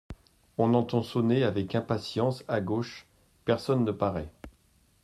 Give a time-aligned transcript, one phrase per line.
[0.57, 3.05] On entend sonner avec impatience à gauche,
[3.45, 4.33] personne ne paraît.